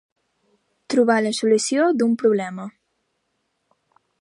Trobar 0.93 1.17
la 1.27 1.33
solució 1.41 1.91
d'un 1.99 2.15
problema. 2.25 2.67